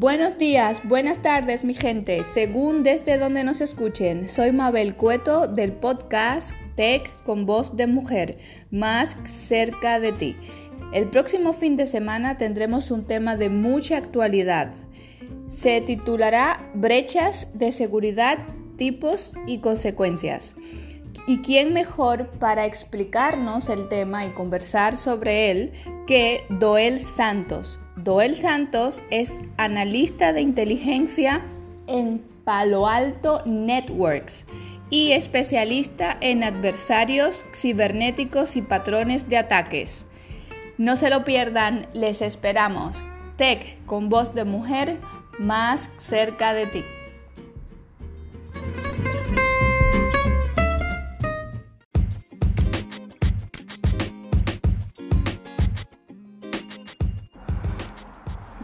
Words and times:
Buenos 0.00 0.38
días, 0.38 0.80
buenas 0.84 1.20
tardes 1.22 1.64
mi 1.64 1.74
gente, 1.74 2.22
según 2.22 2.84
desde 2.84 3.18
donde 3.18 3.42
nos 3.42 3.60
escuchen. 3.60 4.28
Soy 4.28 4.52
Mabel 4.52 4.94
Cueto 4.94 5.48
del 5.48 5.72
podcast 5.72 6.52
Tech 6.76 7.12
con 7.24 7.46
voz 7.46 7.76
de 7.76 7.88
mujer, 7.88 8.38
más 8.70 9.16
cerca 9.24 9.98
de 9.98 10.12
ti. 10.12 10.36
El 10.92 11.10
próximo 11.10 11.52
fin 11.52 11.74
de 11.74 11.88
semana 11.88 12.38
tendremos 12.38 12.92
un 12.92 13.06
tema 13.06 13.34
de 13.34 13.50
mucha 13.50 13.96
actualidad. 13.96 14.72
Se 15.48 15.80
titulará 15.80 16.70
Brechas 16.74 17.48
de 17.54 17.72
seguridad, 17.72 18.38
tipos 18.76 19.34
y 19.48 19.58
consecuencias. 19.58 20.54
¿Y 21.26 21.38
quién 21.38 21.72
mejor 21.72 22.28
para 22.38 22.64
explicarnos 22.64 23.68
el 23.68 23.88
tema 23.88 24.24
y 24.24 24.30
conversar 24.30 24.96
sobre 24.96 25.50
él 25.50 25.72
que 26.06 26.44
Doel 26.48 27.00
Santos? 27.00 27.80
Doel 27.96 28.36
Santos 28.36 29.02
es 29.10 29.40
analista 29.56 30.32
de 30.32 30.40
inteligencia 30.40 31.44
en 31.86 32.24
Palo 32.44 32.86
Alto 32.86 33.42
Networks 33.44 34.46
y 34.90 35.12
especialista 35.12 36.16
en 36.20 36.44
adversarios 36.44 37.44
cibernéticos 37.54 38.56
y 38.56 38.62
patrones 38.62 39.28
de 39.28 39.36
ataques. 39.36 40.06
No 40.78 40.96
se 40.96 41.10
lo 41.10 41.24
pierdan, 41.24 41.86
les 41.92 42.22
esperamos. 42.22 43.04
Tech 43.36 43.84
con 43.84 44.08
voz 44.08 44.34
de 44.34 44.44
mujer 44.44 44.98
más 45.38 45.90
cerca 45.98 46.54
de 46.54 46.66
ti. 46.66 46.84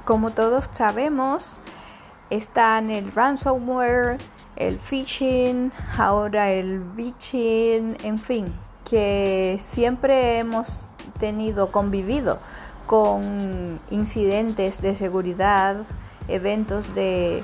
Como 0.04 0.32
todos 0.32 0.68
sabemos, 0.72 1.60
están 2.28 2.90
el 2.90 3.10
ransomware, 3.10 4.18
el 4.56 4.78
phishing, 4.78 5.72
ahora 5.96 6.50
el 6.50 6.80
bitching, 6.80 7.96
en 8.02 8.18
fin, 8.18 8.52
que 8.88 9.58
siempre 9.62 10.38
hemos 10.38 10.90
tenido 11.18 11.72
convivido 11.72 12.38
con 12.86 13.80
incidentes 13.90 14.82
de 14.82 14.94
seguridad, 14.94 15.76
eventos 16.28 16.94
de, 16.94 17.42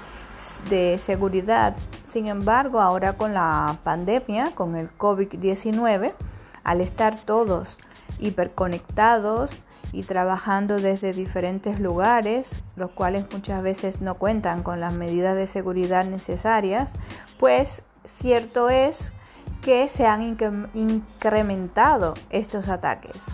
de 0.68 0.98
seguridad. 0.98 1.74
Sin 2.04 2.26
embargo, 2.26 2.78
ahora 2.80 3.14
con 3.14 3.32
la 3.32 3.78
pandemia, 3.82 4.54
con 4.54 4.76
el 4.76 4.90
COVID-19, 4.98 6.12
al 6.62 6.80
estar 6.82 7.18
todos 7.18 7.78
hiperconectados, 8.18 9.64
y 9.92 10.02
trabajando 10.02 10.76
desde 10.76 11.12
diferentes 11.12 11.80
lugares, 11.80 12.62
los 12.76 12.90
cuales 12.90 13.26
muchas 13.32 13.62
veces 13.62 14.00
no 14.00 14.14
cuentan 14.14 14.62
con 14.62 14.80
las 14.80 14.92
medidas 14.92 15.36
de 15.36 15.46
seguridad 15.46 16.04
necesarias, 16.04 16.92
pues 17.38 17.82
cierto 18.04 18.70
es 18.70 19.12
que 19.62 19.88
se 19.88 20.06
han 20.06 20.22
incrementado 20.74 22.14
estos 22.30 22.68
ataques. 22.68 23.24